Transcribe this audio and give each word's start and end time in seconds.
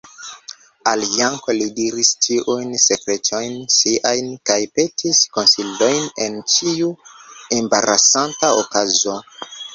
Al 0.91 1.01
Janko 1.17 1.53
li 1.57 1.67
diris 1.79 2.09
ĉiujn 2.27 2.71
sekretojn 2.85 3.59
siajn 3.75 4.33
kaj 4.51 4.57
petis 4.79 5.21
konsilojn 5.37 6.09
en 6.27 6.41
ĉiu 6.57 6.91
embarasanta 7.61 8.53
okazo. 8.65 9.17